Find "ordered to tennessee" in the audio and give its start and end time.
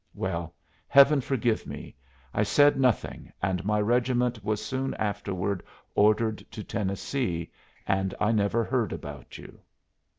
5.93-7.51